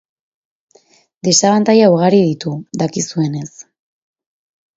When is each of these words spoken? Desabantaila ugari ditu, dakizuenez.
Desabantaila 1.27 1.91
ugari 1.97 2.23
ditu, 2.29 2.55
dakizuenez. 2.85 3.49